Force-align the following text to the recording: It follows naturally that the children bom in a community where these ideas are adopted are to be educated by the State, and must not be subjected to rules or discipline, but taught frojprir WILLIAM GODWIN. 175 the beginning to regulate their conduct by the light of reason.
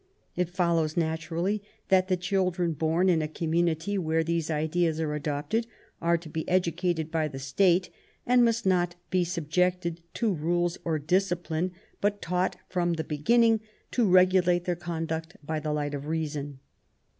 It 0.35 0.49
follows 0.49 0.97
naturally 0.97 1.61
that 1.89 2.07
the 2.07 2.17
children 2.17 2.73
bom 2.73 3.07
in 3.07 3.21
a 3.21 3.27
community 3.27 3.99
where 3.99 4.23
these 4.23 4.49
ideas 4.49 4.99
are 4.99 5.13
adopted 5.13 5.67
are 6.01 6.17
to 6.17 6.27
be 6.27 6.49
educated 6.49 7.11
by 7.11 7.27
the 7.27 7.37
State, 7.37 7.91
and 8.25 8.43
must 8.43 8.65
not 8.65 8.95
be 9.11 9.23
subjected 9.23 10.01
to 10.15 10.33
rules 10.33 10.79
or 10.83 10.97
discipline, 10.97 11.71
but 12.01 12.19
taught 12.19 12.55
frojprir 12.67 12.75
WILLIAM 12.77 12.93
GODWIN. 12.93 12.97
175 12.97 12.97
the 12.97 13.15
beginning 13.15 13.59
to 13.91 14.09
regulate 14.09 14.63
their 14.65 14.75
conduct 14.75 15.37
by 15.45 15.59
the 15.59 15.71
light 15.71 15.93
of 15.93 16.07
reason. 16.07 16.61